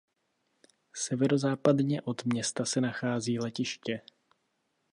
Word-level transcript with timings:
Severozápadně 0.95 2.01
od 2.01 2.25
města 2.25 2.65
se 2.65 2.81
nachází 2.81 3.39
letiště. 3.39 4.01